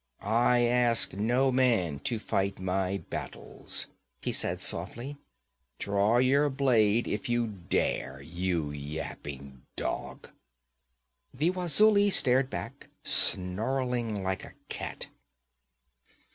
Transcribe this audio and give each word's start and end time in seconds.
'I 0.21 0.61
ask 0.63 1.13
no 1.13 1.51
man 1.51 1.99
to 1.99 2.17
fight 2.17 2.57
my 2.57 3.03
battles,' 3.11 3.85
he 4.23 4.31
said 4.31 4.59
softly. 4.59 5.15
'Draw 5.77 6.17
your 6.17 6.49
blade 6.49 7.07
if 7.07 7.29
you 7.29 7.45
dare, 7.45 8.19
you 8.19 8.71
yapping 8.71 9.61
dog!' 9.75 10.31
The 11.35 11.51
Wazuli 11.51 12.09
started 12.09 12.49
back, 12.49 12.87
snarling 13.03 14.23
like 14.23 14.43
a 14.43 14.53
cat. 14.69 15.05